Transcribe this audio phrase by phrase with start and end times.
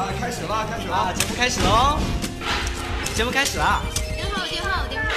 [0.00, 1.98] 啊，开始了，开始了，节目开始喽！
[3.14, 3.82] 节目开始了。
[4.16, 5.08] 电话，电话，电话。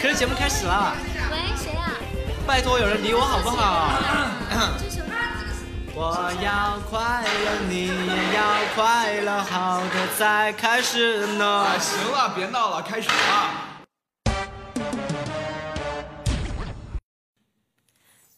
[0.00, 0.94] 可是节目开始了。
[1.32, 1.90] 喂，谁啊？
[2.46, 3.90] 拜托，有人理我好不好？
[5.96, 8.42] 我要快乐，你也要
[8.76, 11.66] 快乐，好的才开始呢。
[11.80, 13.50] 行了，别闹了，开始吧。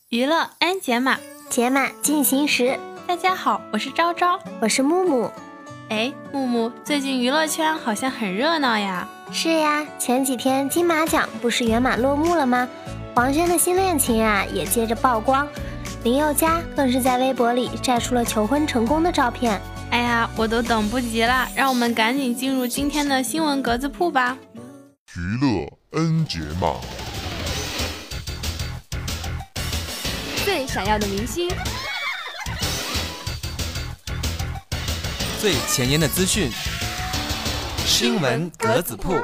[0.08, 1.18] 娱乐 N 解码，
[1.50, 2.80] 解码进行时。
[3.06, 5.30] 大家好，我是昭昭，我是木木。
[5.92, 9.06] 哎，木木，最近娱乐圈好像很热闹呀。
[9.30, 12.66] 是呀，前几天金马奖不是圆满落幕了吗？
[13.14, 15.46] 黄轩的新恋情啊也接着曝光。
[16.02, 19.60] 林宥嘉更是在微博里晒出了求婚成功的照片。
[19.90, 24.38] 哎呀，我都等不及了，让我们赶紧进入今天的新闻格子铺吧。
[25.14, 26.72] 娱乐 N 解码，
[30.42, 31.50] 最闪耀的明星，
[35.42, 36.48] 最前沿的资讯，
[37.78, 39.14] 新闻格子铺。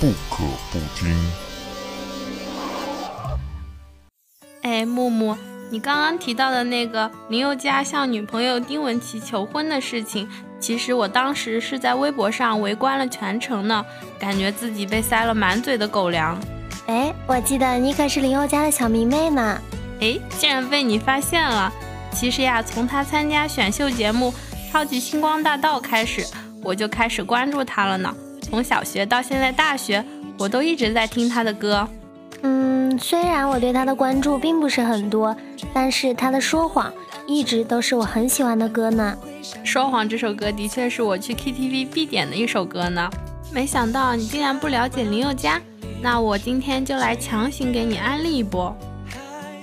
[0.00, 1.30] 不可不听。
[4.62, 5.36] 哎，木木，
[5.70, 13.86] 你刚刚提到的那个林宥嘉向女朋友丁文琪求婚的事情，其实我当时是在微博上围观了全程呢，
[14.18, 16.36] 感觉自己被塞了满嘴的狗粮。
[16.88, 19.56] 哎，我记得你可是林宥嘉的小迷妹呢。
[20.00, 21.72] 哎，竟然被你发现了！
[22.12, 24.32] 其实呀，从他参加选秀节目
[24.72, 26.26] 《超级星光大道》开始，
[26.62, 28.14] 我就开始关注他了呢。
[28.42, 30.04] 从小学到现在大学，
[30.38, 31.88] 我都一直在听他的歌。
[32.42, 35.36] 嗯，虽然我对他的关注并不是很多，
[35.72, 36.90] 但是他的《说谎》
[37.26, 39.16] 一直都是我很喜欢的歌呢。
[39.64, 43.10] 《说谎》这首歌的确是我去 KTV 必点的一首歌呢。
[43.52, 45.60] 没想到你竟然不了解林宥嘉，
[46.02, 48.76] 那我今天就来强行给你安利一波。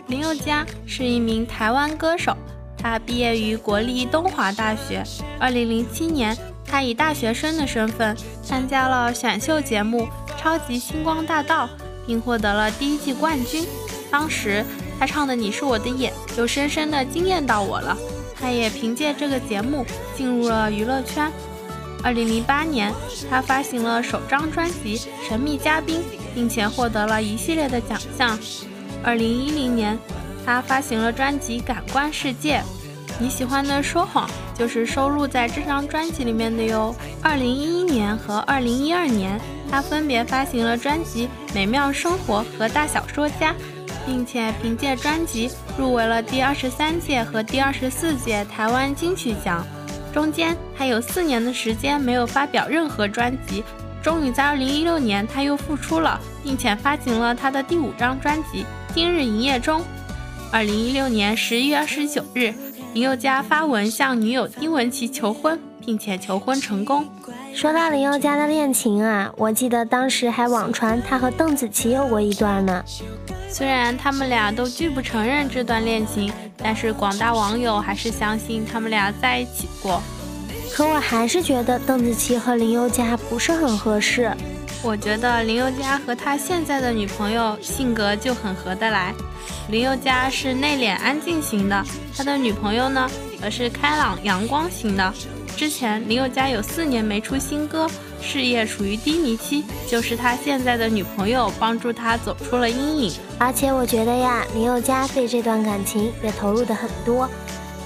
[0.08, 2.36] 林宥嘉是一名台湾歌手，
[2.78, 5.04] 他毕业于国立东华大学。
[5.40, 6.38] 二零零七年。
[6.66, 10.08] 他以大学生的身份参加了选秀节目
[10.40, 11.68] 《超级星光大道》，
[12.08, 13.64] 并获得了第一季冠军。
[14.10, 14.66] 当时
[14.98, 17.96] 他唱的《你是我的眼》就深深的惊艳到我了。
[18.34, 21.32] 他也凭借这个节目进入了娱乐圈。
[22.02, 22.92] 二零零八年，
[23.30, 24.98] 他发行了首张专辑
[25.28, 26.00] 《神秘嘉宾》，
[26.34, 28.40] 并且获得了一系列的奖项。
[29.04, 30.00] 二零一零年，
[30.46, 32.60] 他发行了专辑《感官世界》。
[33.20, 34.28] 你喜欢的说谎
[34.58, 36.96] 就是收录在这张专辑里面的哟。
[37.22, 43.52] 二零一一年和二零一二年，他分别发行了专辑《美妙生活》和《大小说家》，
[44.06, 49.66] 并且凭借专辑入围了第二十三届和第二十四届台湾金曲奖。
[50.14, 53.64] 中间他有四年的时间没有发表任何专辑，
[54.02, 58.64] 终于在二零一六年他又复出了，并且发行了他的第五张专辑
[58.94, 59.82] 《今日营业中》。
[60.52, 62.54] 二零一六年十一月二十九日。
[62.94, 67.04] 林宥嘉发文向女友丁文琪求婚，并且求婚成功。
[67.56, 72.84] 说到林宥嘉的恋情啊，我记得当时还网传他和邓紫棋有过一段呢。
[73.50, 80.00] 虽然他们俩都拒不承认这段恋情，但是广大网友还是相信他们俩在一起过。
[80.72, 84.32] 可我还是觉得邓紫棋和林宥嘉不是很合适。
[84.84, 89.14] 我觉得林宥嘉和他现在的女朋友性格就很合得来。
[89.70, 93.10] 林宥嘉是内敛安静型的，他的女朋友呢，
[93.42, 95.14] 则是开朗阳光型的。
[95.56, 97.90] 之前林宥嘉有四年没出新歌，
[98.22, 103.14] 事业处于低迷期，就是他现在的女朋友帮助他走出了阴影。
[103.40, 107.30] 而且我觉得呀，林宥嘉对这段感情也投入的很多。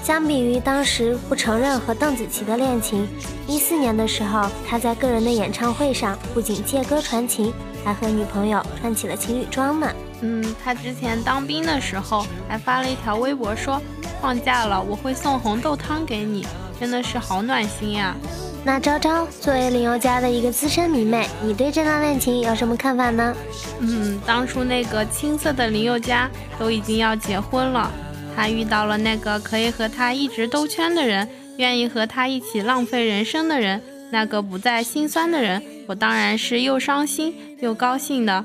[0.08, 3.06] 相比于当时不承认和邓紫棋的恋情，
[3.46, 7.52] 一四年的时候，他在个人的演唱会上不仅借歌传情，
[7.84, 9.86] 还和女朋友穿起了情侣装呢。
[10.22, 13.82] 嗯，他之前当兵的时候还发了一条微博说，
[14.18, 16.46] 放假了我会送红豆汤给你，
[16.80, 18.16] 真的是好暖心呀。
[18.64, 23.36] 那昭昭作为林宥嘉的一个资深迷妹，你对这段恋情有什么看法呢？
[23.80, 27.92] 嗯，当初那个青涩的林宥嘉都已经要结婚了。
[28.38, 33.82] 他遇到了那个可以和他一直兜圈的人，愿意和他一起浪费人生的人，
[34.12, 38.44] 那个不再心酸的人，我当然是又伤心又高兴的。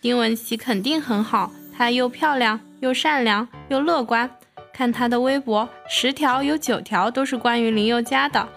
[0.00, 4.30] 丁文琪肯定很好，她又漂亮又善良又乐观。
[4.72, 8.48] 看她的微博，十条有九条都是关于林宥嘉的。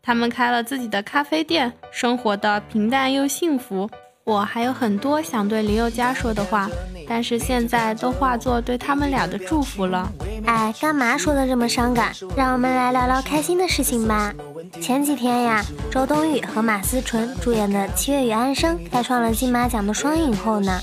[0.00, 3.90] 他们开了自己的咖啡店，生活的平淡又幸福。
[4.30, 6.70] 我还有很多想对林宥嘉说的话，
[7.08, 10.08] 但是现在都化作对他们俩的祝福了。
[10.46, 12.14] 哎，干嘛说的这么伤感？
[12.36, 14.32] 让我们来聊聊开心的事情吧。
[14.80, 20.80] 前几天呀，周冬雨和马思纯主演的《七月与安生》开创了金马奖的双影后呢。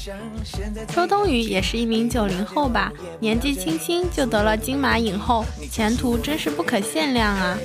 [0.94, 2.92] 周冬雨也是一名九零后吧，
[3.22, 7.58] 年纪轻轻就得了金马影后，前途真是不可限量啊！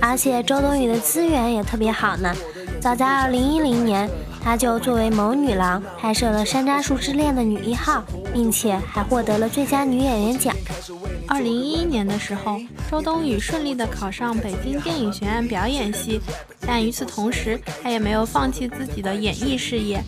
[0.00, 2.34] 而且周冬雨的资源也特别好呢。
[2.80, 4.10] 早在二零一零年，
[4.44, 10.54] 她就作为某女郎拍摄了《山楂树之恋》的女一号，并且还获得了最佳女演员奖。
[11.26, 12.60] 二零一一年的时候，
[12.90, 16.20] 周冬雨顺利的考上北京电影学院表演系，
[16.60, 20.02] 但与此同时，她也没有放弃自己的演艺事业。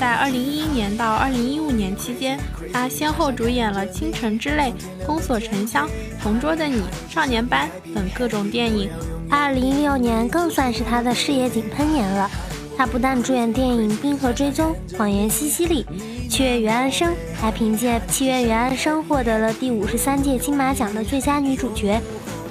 [0.00, 2.40] 在二零一一年到二零一五年期间，
[2.72, 4.72] 她先后主演了《倾城之泪》
[5.06, 5.86] 《宫锁沉香》
[6.22, 6.80] 《同桌的你》
[7.14, 8.90] 《少年班》等各种电影。
[9.30, 12.30] 二零一六年更算是她的事业井喷年了。
[12.76, 15.84] 她不但主演电影《冰河追踪》《谎言西西里》
[16.30, 22.00] 《七月与安生》，还凭借《七月与安生》获得了第五十三届金马奖的最佳女主角。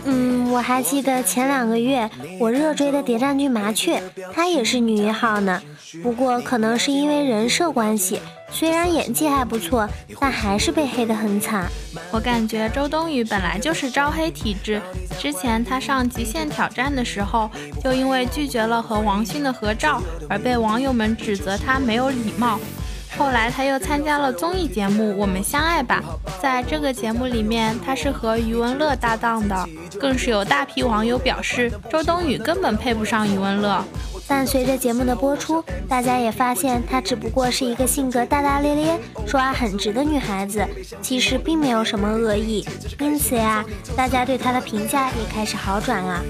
[0.06, 2.10] 嗯，我还记得前两个月
[2.40, 4.00] 我热追的谍战剧《麻雀》，
[4.34, 5.62] 她也是女一号呢。
[6.02, 8.20] 不过可能是因为人设关系，
[8.51, 9.89] 虽然演技还不错，
[10.19, 11.68] 但还是被黑得很惨。
[12.12, 14.81] 我感觉周冬雨本来就是招黑体质。
[15.18, 17.50] 之前她上《极限挑战》的时候，
[17.83, 22.59] 就因为拒绝了和王迅的合照，而被网友们指责她没有礼貌。
[23.18, 26.04] 后来她又参加了综艺节目《我们相爱吧》，
[26.42, 29.68] 在这个节目里面，她是和余文乐搭档的，
[30.00, 33.84] 更是有大批网友表示周冬雨根本配不上余文乐。
[34.28, 38.98] 但随着节目的播出，大家也发现她只不过是一个性格大大咧咧、
[39.28, 40.66] 说话很直的女孩子，
[41.02, 42.66] 其实并没有什么恶意。
[43.00, 43.63] 因此呀，
[43.96, 46.22] 大家对她的评价也开始好转了。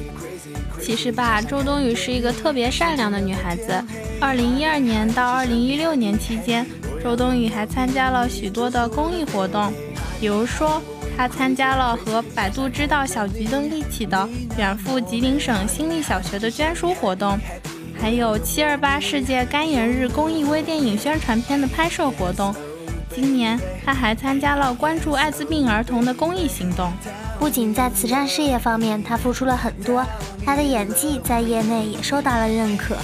[0.81, 3.81] 其实吧，周冬雨是一个特别善良的女孩子。
[4.19, 6.65] 二零一二年到二零一六年期间，
[7.03, 9.71] 周冬雨还参加了许多的公益活动，
[10.19, 10.81] 比如说，
[11.15, 17.39] 她参加了和百度知道小桔灯一起的远赴吉林省新立小学的捐书活动。
[17.99, 22.53] 还有七二八世界肝炎日公益微电影宣传片的拍摄活动。
[23.13, 26.91] 今年，她还参加了关注艾滋病儿童的公益行动。
[27.41, 30.05] 不仅在慈善事业方面，他付出了很多，
[30.45, 32.95] 他的演技在业内也受到了认可。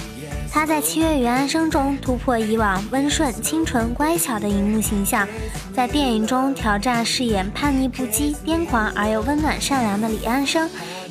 [0.52, 5.26] 他在《七月与安生》中突破以往温顺、清纯、乖巧的荧幕形象，
[5.74, 10.70] 在电影中挑战饰演叛逆不羁、癫狂而又温暖善良的李安生，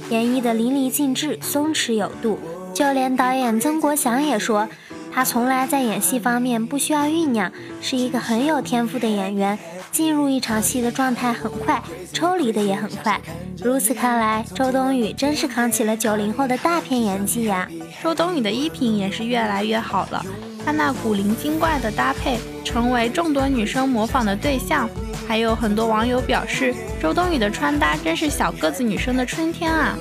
[0.10, 2.40] 演绎的淋漓尽致、松弛有度。
[2.74, 4.70] 就连导演曾国祥也说，
[5.12, 7.52] 他从来在演戏方面不需要酝酿，
[7.82, 9.60] 是一个很有天赋的演员，
[9.98, 11.82] 进入一场戏的状态很快，
[12.14, 13.20] 抽离的也很快。
[13.64, 17.68] 如此看来，周冬雨真是扛起了九零后的大片演技呀！
[18.04, 20.24] 周冬雨的衣品也是越来越好了，
[20.64, 24.88] 她那古灵精怪的搭配，成为众多女生模仿的对象。
[25.28, 29.98] 还有很多网友表示，周冬雨的穿搭真是小个子女生的春天啊！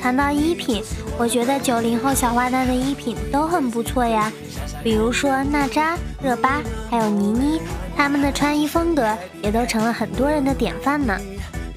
[0.00, 0.82] 谈到衣品，
[1.18, 4.32] 我觉得九零后小花旦的衣品都很不错呀，
[4.82, 7.60] 比如说娜扎、热巴，还有倪妮，
[7.98, 11.18] 她们的穿衣风格也都成了很多人的典范呢。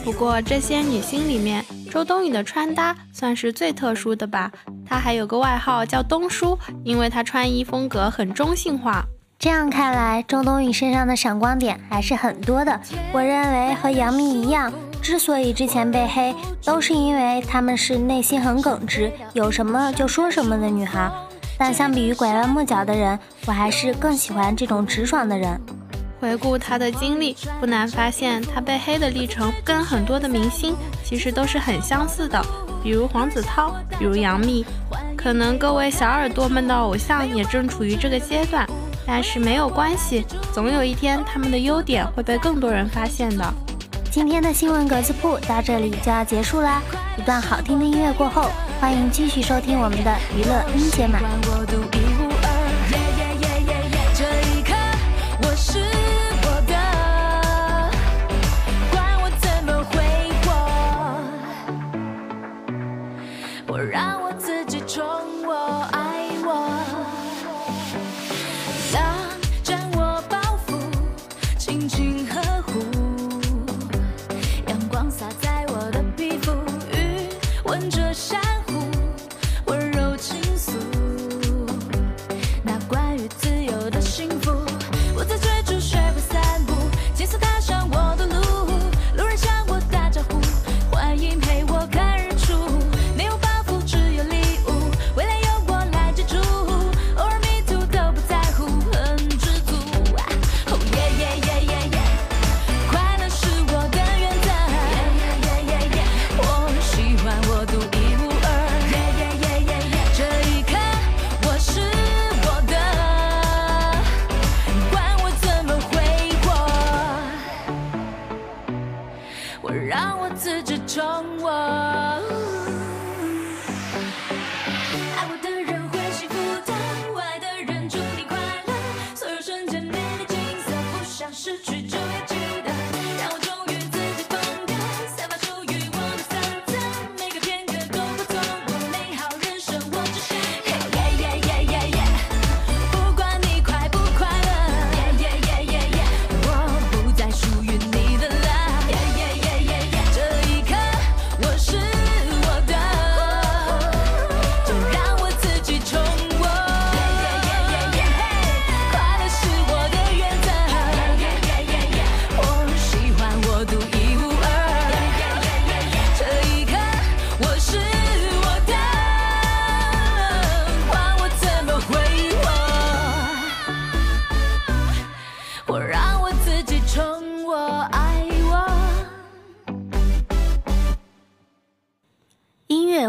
[0.03, 4.51] 不过这些女星里面，周冬雨的穿搭算是最特殊的吧？
[4.85, 9.03] 她还有个外号叫“东叔”，因为她穿衣风格很中性化。
[9.39, 12.79] 这样看来，周冬雨身上的闪光点还是很多的。
[13.11, 14.71] 我认为和杨幂一样。
[15.01, 21.11] 之所以之前被黑，都是因为她们是内心很耿直，有什么就说什么的女孩。
[21.57, 25.59] 但相比于拐弯抹角的人，我还是更喜欢这种直爽的人。
[26.21, 32.39] 回顾他的经历，不难发现他被黑的历程跟很多的明星其实都是很相似的，
[32.83, 34.63] 比如黄子韬，比如杨幂。
[35.17, 38.69] 可能各位小耳朵们的偶像也正处于这个阶段，
[39.05, 40.23] 但是没有关系，
[40.53, 43.53] 总有一天他们的优点会被更多人发现的。
[44.11, 46.83] 今天的新闻格子铺到这里就要结束啦！
[47.17, 51.19] 一段好听的音乐过后，欢迎继续收听我们的娱乐音节码。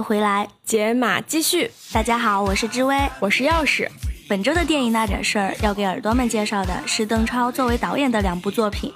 [0.00, 1.70] 回来，解码继续。
[1.92, 3.88] 大家好，我是知微，我是钥匙。
[4.28, 8.92] 本周的电影那点事儿，要给耳朵们介绍的是邓超作为导演的两部作品。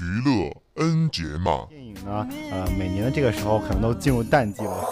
[0.00, 1.66] 娱乐 N 节嘛。
[1.68, 4.84] 电影呢，呃，每年的这个时候可能都进入淡季了。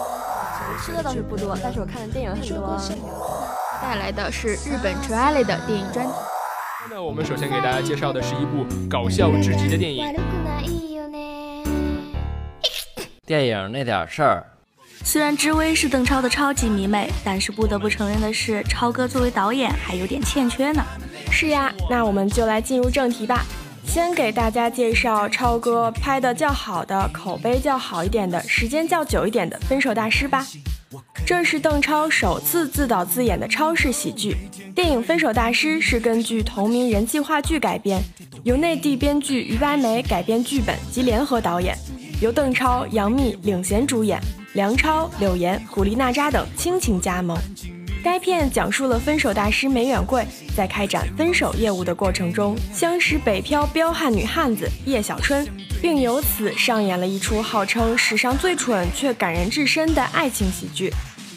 [0.83, 2.79] 吃的倒是不多，但是我看的电影很多。
[3.81, 6.13] 带来的是日本纯爱类的电影专题。
[6.91, 10.05] 那我们首先给大家介绍的是一部搞笑至极的电影。
[13.25, 14.45] 电影那点事儿。
[15.03, 20.83] 虽然知薇是邓超的超级迷妹，但是不得不承认的是，超哥作为导演还有点欠缺呢。
[21.31, 23.45] 是呀，那我们就来进入正题吧。
[23.85, 30.45] 先给大家介绍超哥拍的较好的、口碑较好一点的、时间较久一点的《分手大师》吧。
[31.25, 34.35] 这是邓超首次自导自演的超式喜剧
[34.75, 34.99] 电影。
[35.03, 38.01] 《分手大师》是根据同名人气话剧改编，
[38.43, 41.77] 由内地编剧于白眉改编剧本及联合导演，
[42.21, 44.19] 由邓超、杨幂领衔主演，
[44.53, 47.37] 梁超、柳岩、古力娜扎等倾情加盟。
[48.03, 50.25] 该片讲述了分手大师梅远贵
[50.55, 55.47] 在开展分手业务的过程中，相识北漂彪悍女汉子叶小春。
[55.79, 60.91] 并由此上演了一出号称史上最蠢却感人至深的爱情喜剧。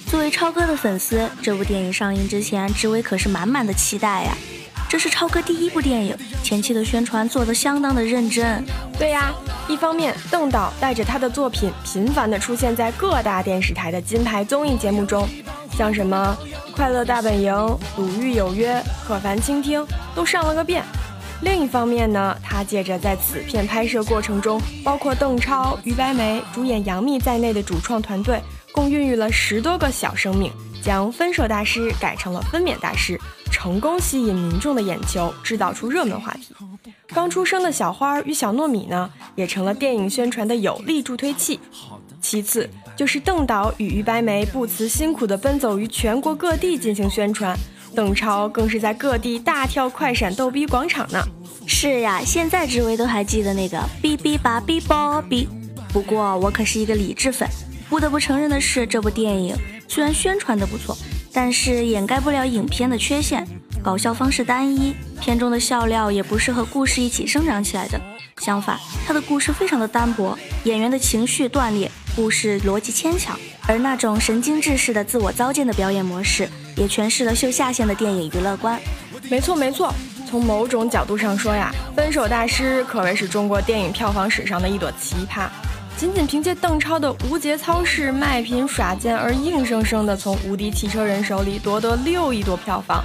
[0.07, 4.35] 作为超哥的粉丝，这部电影上映之前，志伟可是满满的期待呀。
[4.91, 8.61] 这是超哥第一部电影，前期的宣传做得相当的认真。
[8.99, 9.33] 对呀，
[9.69, 15.29] 一方面邓导带着他的作品频繁地出现在各大电视台的金牌综艺节目中，
[15.79, 16.37] 像什么
[16.73, 17.55] 《快乐大本营》
[17.97, 18.75] 《鲁豫有约》
[19.07, 19.81] 《可凡倾听》
[20.13, 20.83] 都上了个遍。
[21.43, 28.43] 另一方面呢，他借着在此片拍摄过程中，包括邓超、于白眉、主演杨幂在内的主创团队，
[28.73, 30.51] 共孕育了十多个小生命，
[30.83, 33.17] 将《分手大师》改成了《分娩大师》，
[33.51, 36.55] 成功吸引民众的眼球，制造出热门话题。
[37.09, 41.59] 刚出生的小花与小糯米呢，也成了电影宣传的有力助推器。
[42.21, 47.57] 其次就是邓导与于白眉不辞辛苦地奔走于全国各地进行宣传。
[47.95, 51.21] 邓超更是在各地大跳快闪逗逼广场呢。
[51.67, 55.47] 是呀，现在志威都还记得那个哔哔吧哔啵哔。
[55.93, 57.49] 不过我可是一个理智粉，
[57.89, 59.57] 不得不承认的是，这部电影
[59.89, 60.97] 虽然宣传的不错，
[61.33, 63.47] 但是掩盖不了影片的缺陷。
[63.83, 68.01] 搞笑方式单一，片中的笑料也不是和故事一起生长起来的。
[68.39, 76.49] 相反，它的故事非常的单薄，演员的情绪断裂，故事逻辑牵强，而那种神经质式的自我糟践的表演模式。
[76.77, 78.81] 也诠释了秀下限的电影娱乐观。
[79.29, 79.93] 没错没错，
[80.29, 85.49] 从某种角度上说呀，《分手大师》可谓是中国电影票房史上的一朵奇葩。
[86.01, 93.05] 仅仅凭借邓超的无节操式卖品耍贱，而硬生生的从无敌汽车人手里夺得六亿多票房。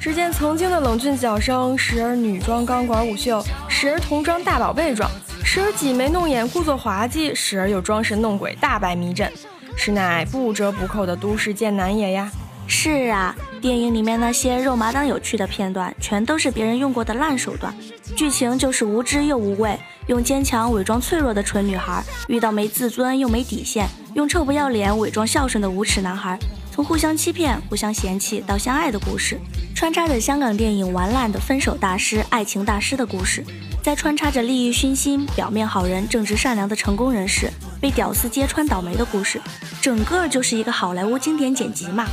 [0.00, 5.08] 只见曾经的冷峻小生，时而女装钢管舞秀，时而童装大宝贝装，
[5.44, 9.32] 时而挤眉弄眼故作滑稽，时而又装神弄鬼大摆迷阵，
[9.76, 12.28] 实乃不折不扣的都市贱男也呀。
[12.66, 17.74] 是啊，电影里面那些肉麻当有趣的片段，全都是别人用过的烂手段。
[18.16, 26.38] 剧情就是无知又无畏，用坚强伪装脆弱的蠢女孩，遇到没自尊又没底线，用臭不要脸伪装孝顺的无耻男孩。
[26.72, 29.38] 从互相欺骗、互相嫌弃到相爱的故事，
[29.74, 33.44] 穿插着香港电影玩烂的分手大师、爱情大师的故事，
[33.82, 37.48] 再穿插着利益熏心、表面好人、正直善良的成功人士
[37.80, 39.40] 被屌丝揭穿倒霉的故事，
[39.80, 42.04] 整个就是一个好莱坞经典剪辑嘛。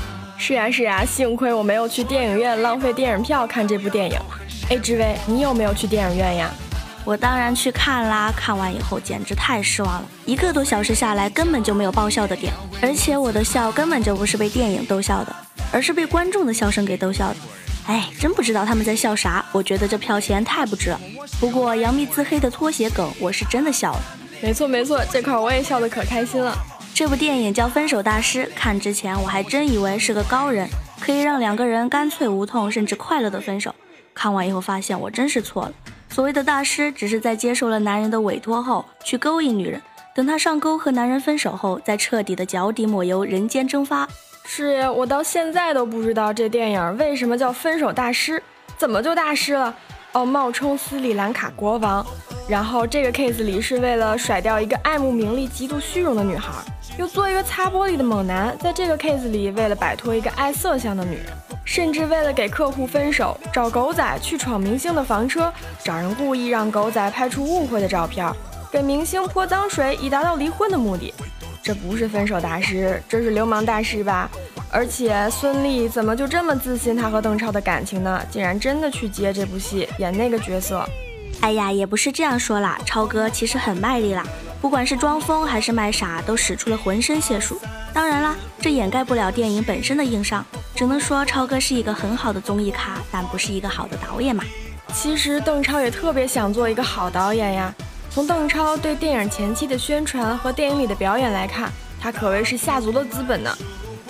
[0.43, 4.19] 是呀是呀，幸亏我没有去电影院浪费电影票看这部电影。
[4.71, 6.49] 哎，志威，你有没有去电影院呀？
[7.05, 15.35] 我当然去看啦，看完以后简直太失望了，一个多小时下来根本就没有爆笑的点，而且我的笑根本就不是被电影逗笑的，
[15.71, 17.35] 而是被观众的笑声给逗笑的。
[17.85, 20.99] 哎，真不知道他们在笑啥，我觉得这票钱太不值了。
[21.39, 24.01] 不过杨幂自黑的拖鞋梗，我是真的笑了。
[24.41, 26.57] 没错没错，这块我也笑得可开心了。
[27.01, 33.73] 这部电影叫《分手大师》，看之前我还真以为是个高人，可以让两个人干脆无痛甚至快乐的分手。
[34.13, 35.73] 看完以后发现我真是错了，
[36.09, 39.81] 所谓的大师只是在接受了男人的委托后去勾引女人，
[40.13, 44.07] 等他上钩和男人分手后再彻底的脚底抹油，人间蒸发。
[44.45, 48.37] 是呀，我到现在都不知道这电影为什么叫《分手大师》，
[48.77, 49.75] 怎么就大师了？
[50.11, 52.05] 哦，冒充斯里兰卡国王，
[52.47, 56.51] 然后这个 case 里是为了甩掉一个爱慕名利、极度虚荣的女孩。
[57.01, 61.25] 又做一个擦玻璃的猛男，在这个 case 里，为了摆脱一个爱色相的女人，
[61.65, 65.51] 甚至为了给客户分手，找狗仔去闯明星的房车，
[65.83, 68.31] 找人故意让狗仔拍出误会的照片，
[68.71, 71.11] 给明星泼脏水，以达到离婚的目的。
[71.63, 74.29] 这不是分手大师，这是流氓大师吧？
[74.69, 78.21] 而且孙俪怎么就这么自信她和邓超的感情呢？
[78.29, 80.87] 竟然真的去接这部戏，演那个角色。
[81.39, 84.23] 哎呀，也不是这样说啦，超哥其实很卖力啦。
[84.61, 87.59] 不管是装疯还是卖傻，都使出了浑身解数。
[87.91, 94.43] 当然啦，这掩盖不了电影本身的硬伤，只能说超哥是一个很好的综艺咖，但不是一个好的导演嘛。
[94.93, 97.73] 其实邓超也特别想做一个好导演呀。
[98.11, 103.57] 从邓超对电影前期的宣传和电影里的表演来看，他可谓是下足了资本呢。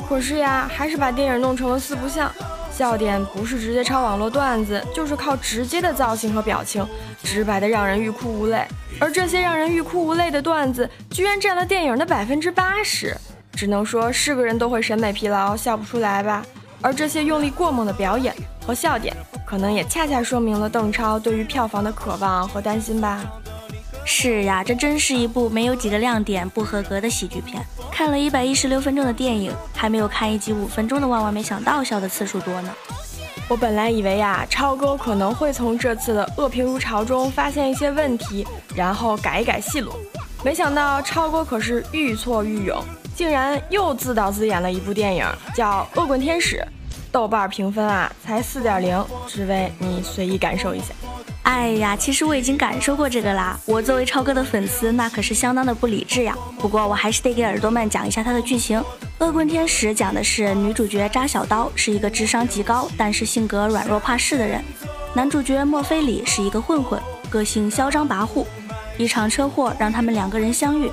[0.09, 2.29] 可是呀，还是把电影弄成了四不像，
[2.71, 6.87] 笑点不是直接抄网络段子，就是靠直接的造型和表情，
[7.23, 8.65] 直白的让人欲哭无泪。
[8.99, 13.15] 而这些让人欲哭无泪的段子，居然占了电影的百分之八十，
[13.53, 16.45] 只能说是个人都会审美疲劳，笑不出来吧。
[16.81, 18.33] 而这些用力过猛的表演
[18.65, 23.21] 和笑点，可能也恰恰说明了邓超对于票房的渴望和担心吧。
[24.03, 27.63] 是呀，这真是一部没有几个亮点、不合格的喜剧片。
[27.91, 32.73] 看了一百一十六分钟的电影，还没有看一集五分钟的《万万没想到》笑的次数多呢。
[33.47, 39.91] 我本来以为呀，超哥可能会从这次的恶评如潮中发现一些问题，然后改一改戏路。
[40.43, 42.83] 没想到超哥可是愈挫愈勇，
[43.15, 46.57] 竟然又自导自演了一部电影，叫《恶棍天使》。
[47.11, 50.93] 豆瓣评分啊，才四点零，只为你随意感受一下。
[51.43, 53.59] 哎呀，其实我已经感受过这个啦。
[53.65, 56.35] 我作为超哥的粉丝，那可是相当的不理智呀。
[56.57, 58.79] 不过我还是得给耳朵们讲一下它的剧情。
[59.19, 64.63] 《恶棍天使》讲的是女主角扎小刀是一个智商极高，但是性格软弱怕事的人。
[65.13, 68.45] 男主角墨菲里是一个混混，个性嚣张跋扈。
[68.97, 70.89] 一场车祸让他们两个人相遇，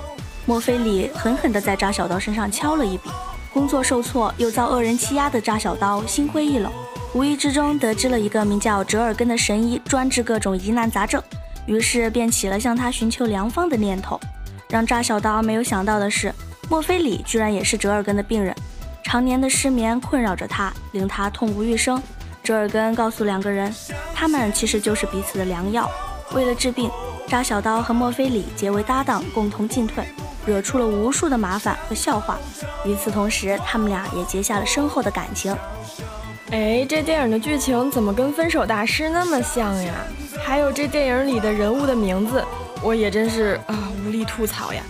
[0.46, 3.10] 墨菲里狠狠地在扎小刀身上敲了一笔。
[3.58, 6.70] 工作受挫又遭恶人欺压的扎小刀心灰意冷。
[7.12, 11.20] 无意之中得知了一个名叫折耳根的神医，专治各种疑难杂症，
[11.66, 14.18] 于是便起了向他寻求良方的念头。
[14.68, 16.32] 让扎小刀没有想到的是，
[16.70, 18.54] 墨菲里居然也是折耳根的病人，
[19.02, 22.00] 常年的失眠困扰着他，令他痛不欲生。
[22.44, 23.74] 折耳根告诉两个人，
[24.14, 25.90] 他们其实就是彼此的良药。
[26.32, 26.88] 为了治病，
[27.26, 30.04] 扎小刀和墨菲里结为搭档，共同进退，
[30.48, 32.38] 惹出了无数的麻烦和笑话。
[32.84, 35.54] 与此同时，他们俩也结下了深厚的感情。
[36.50, 39.94] 哎，这电影的剧情怎么跟《分手大师》那么像呀？
[40.42, 42.42] 还有这电影里的人物的名字，
[42.82, 44.82] 我也真是啊无力吐槽呀。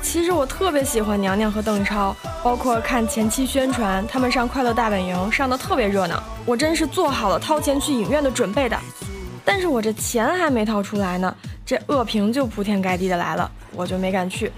[0.00, 8.78] 其实我特别喜欢娘娘和邓超，包括看前期宣传，他们上《快乐大本营》上的特别热闹，我真是做好了掏钱去影院的准备的。
[9.44, 11.32] 但是我这钱还没掏出来呢，
[11.66, 14.50] 这恶评就铺天盖地的来了，我就没敢去。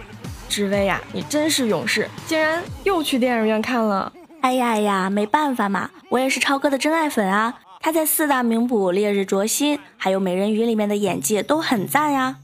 [0.48, 4.12] 志威呀，你真是勇士，竟然又去电影院看了。
[4.40, 7.54] 哎呀哎呀，没办法嘛，我也是超哥的真爱粉啊！
[7.80, 12.36] 他在四大名捕、烈日灼心，还有美人鱼里面的演技都很赞呀。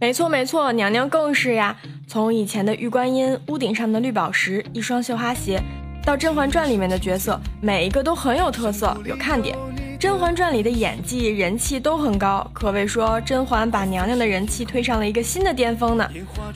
[0.00, 1.76] 没错没错，娘娘更是呀。
[2.06, 5.60] 从以前的玉观音、屋顶上的绿宝石、一双绣花鞋，
[6.04, 9.56] 到《甄嬛传》里面的角色，每一个都很有特色，有看点。
[9.98, 16.08] 《甄嬛传》里的演技人气都很高，可谓说甄嬛把娘娘的人气推上了一个新的巅峰呢。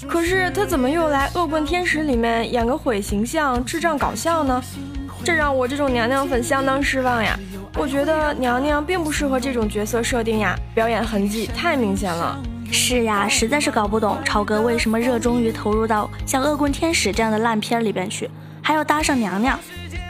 [0.07, 4.63] 可是她怎么又来《恶棍天使》里面演个毁形象、智障搞笑呢？
[5.25, 7.39] 这让我这种娘娘粉相当失望呀！
[7.77, 12.39] 我觉得娘娘并不适合这种角色设定呀，表演痕迹太明显了。
[12.73, 18.31] 是呀，实在是搞不懂超哥为什么热衷于投入到像《恶棍天使》这样的烂片里边去，
[18.63, 19.59] 还要搭上娘娘。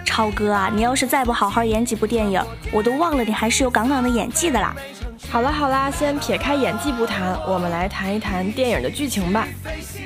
[0.05, 4.75] 超哥啊，你要是再不好好演几部电影，我都忘了你还是有杠杠的演技的啦。
[5.31, 9.47] 好啦好啦，先撇开演技不谈，我们来谈一谈电影的剧情吧。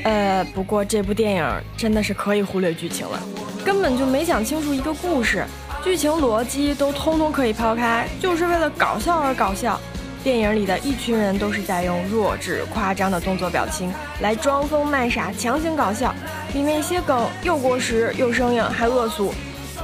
[0.05, 3.19] 呃，不过这部电影真的是可以忽略剧情了，
[3.65, 5.47] 根本就没讲清楚一个故事，
[5.83, 9.81] 剧情逻辑都通通可以抛开，就是为了搞笑而搞笑。
[10.23, 16.15] 电影里的一群人都是在用弱智夸张的动作表情来装疯卖傻，强行搞笑，
[16.53, 19.33] 里面一些梗又过时又生硬还恶俗。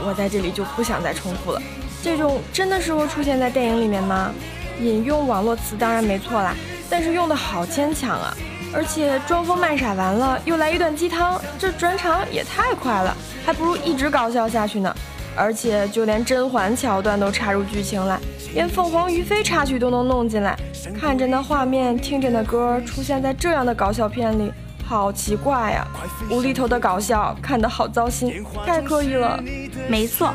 [0.07, 1.63] 我在这里就不想再重复了。
[2.03, 4.33] 这种真的适合出现在电影里面吗？
[4.81, 6.55] 引用网络词当然没错啦，
[6.89, 8.35] 但是用的好牵强啊！
[8.73, 14.95] 而且装疯卖傻完了又来一段鸡汤，这转场也太快了，还不如一直搞笑下去呢。
[15.37, 18.19] 而且就连甄嬛桥段都插入剧情来，
[18.55, 20.59] 连凤凰于飞插曲都能弄进来。
[20.99, 24.51] 看着那画面，听着那歌，出现在这样的搞笑片里。
[24.91, 25.87] 好奇怪呀，
[26.29, 29.41] 无厘头的搞笑，看得好糟心，太刻意了。
[29.89, 30.35] 没错，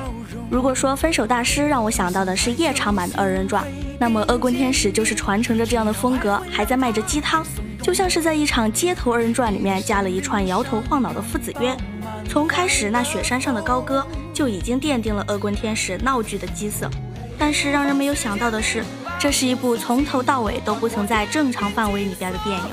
[0.50, 3.66] 如果说分手大师让我想到的是夜场版的二人转，
[4.00, 7.46] 那么恶棍天使就是传承着这样的风格，还在卖着鸡汤，
[7.82, 11.76] 就像是在一场街头二人转里面加了一串摇头晃脑的父子约。
[12.30, 16.90] 从开始那雪山上的高歌就已经奠定了恶棍天使闹剧的基色。
[17.38, 18.86] 但是让人没有想到的是，
[19.20, 22.64] 这是一部从头到尾都不曾在正常范围里边的电影。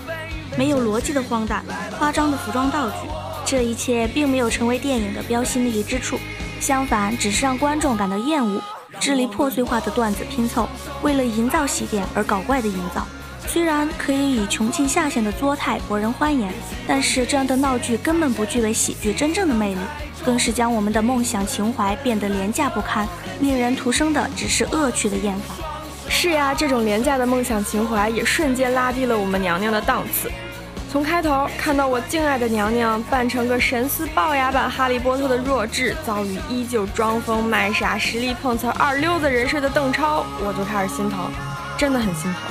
[0.57, 1.65] 没有逻辑的荒诞、
[1.99, 2.97] 夸张的服装道具，
[3.45, 6.19] 这一切并没有成为电影的标新立异之处，
[6.61, 8.61] 相反，只是让观众感到厌恶。
[9.01, 10.69] 支离破碎化的段子拼凑，
[11.03, 13.07] 为了营造喜点而搞怪的营造，
[13.49, 16.53] 虽然可以以穷尽下限的作态博人欢颜，
[16.87, 19.81] 但是这样的闹剧根本不具备喜剧真正的魅力。
[20.25, 23.09] 更是将我们的梦想情怀变得廉价不堪，
[23.41, 25.72] 令人徒生的只是恶趣的厌烦。
[26.15, 30.31] 是呀，这种廉价的梦想情怀也瞬间拉低了我们娘娘的档次。
[30.93, 41.19] 从开头看到我敬爱的娘娘扮成个神似龅牙版哈利波特的弱智，遭遇依旧装疯卖傻、实力碰瓷二溜子人设的邓超，我就开始心疼，
[41.79, 42.43] 真的很心疼。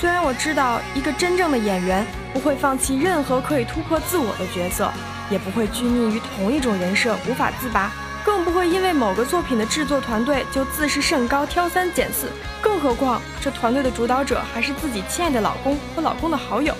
[0.00, 4.90] 虽然我知道一个真正的演员不会放弃任何可以突破自我的角色，
[5.28, 7.92] 也不会拘泥于同一种人设无法自拔，
[8.24, 12.28] 更不会因为某个作品的制作团队就自视甚高、挑三拣四。
[12.62, 16.74] 更何况这团队的主导者还是自己亲爱的老公和老公的好友。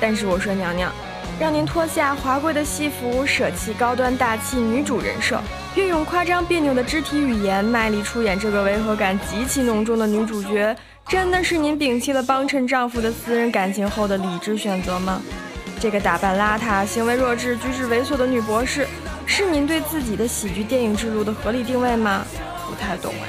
[0.00, 0.90] 但是我说娘娘，
[1.38, 5.38] 让您脱下华贵的戏服，舍弃高端大气女主人设，
[5.74, 10.74] 运用夸张别扭的肢体语言，卖力出演这个违和感极其浓重的女主角，
[11.06, 15.20] 真的是您摒弃了帮衬丈夫的私人感情后的理智选择吗？
[15.78, 18.88] 这个打扮邋遢、行为弱智、举止猥琐的女博士，
[19.36, 22.24] 是您对自己的喜剧电影之路的合理定位吗？
[22.66, 23.28] 不太懂哎。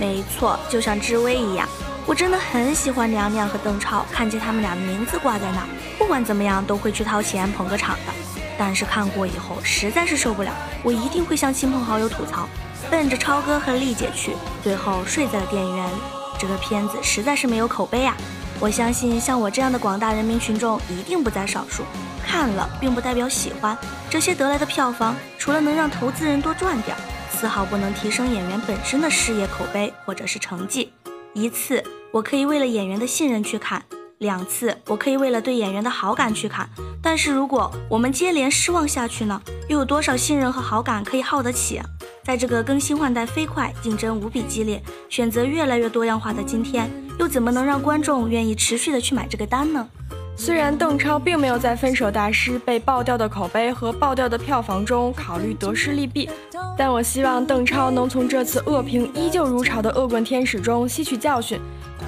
[0.00, 1.68] 没错，就像知薇一样。
[2.04, 8.12] 我真的很喜欢娘娘和邓超，看见他们俩的名字挂在那儿，不管怎么样都会去掏钱捧个场的。
[8.58, 12.48] 但是看过以后实在是受不了，我一定会向亲朋好友吐槽，
[12.90, 15.94] 奔着超哥和丽姐去，最后睡在了电影院里。
[16.36, 18.16] 这个片子实在是没有口碑啊！
[18.64, 21.82] 我相信像我这样的广大人民群众一定不在少数。
[22.24, 23.76] 看了并不代表喜欢，
[24.08, 26.96] 这些得来的票房，除了能让投资人多赚点，
[27.30, 30.90] 丝毫不能提升演员本身的事业口碑或者是成绩。
[31.34, 33.82] 一次，我可以为了演员的信任去看；
[34.16, 36.66] 两次，我可以为了对演员的好感去看。
[37.02, 39.38] 但是如果我们接连失望下去呢？
[39.68, 41.82] 又有多少信任和好感可以耗得起？
[42.24, 49.88] 在这个更新换代飞快、竞争无比激烈、选择越来越多样化的今天，又怎么能让观众愿意持续的去买这个单呢？
[50.36, 56.28] 虽然邓超并没有在《分手大师》被爆掉的口碑和爆掉的票房中考虑得失利弊，
[56.76, 61.60] 但我希望邓超能从这次恶评依旧如潮的《恶棍天使》中吸取教训，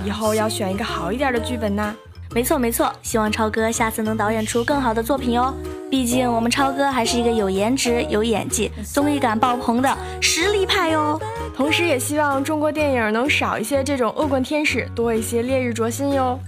[0.04, 1.94] 以后要选一个好一点的剧本呐。
[2.34, 5.54] 没错没错，希望超哥下次能导演出更好的作品哦。
[5.88, 11.18] 毕竟我们超哥还是一个有颜值、有演技、综艺感爆棚的实力派哟。
[11.56, 16.38] 同时也希望中国电影能少一些这种恶棍天使，多一些烈日灼心哟。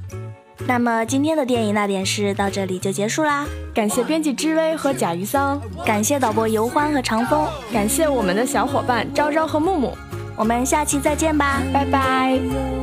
[0.67, 9.97] 那么今天的电影那点事到这里就结束啦，感谢编辑知微和贾鱼桑，感谢导播尤欢和长风，感谢我们的小伙伴昭昭和木木，
[10.37, 12.78] 我们下期再见吧，拜拜。